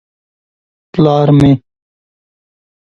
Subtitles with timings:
[0.93, 1.51] _پلار مې.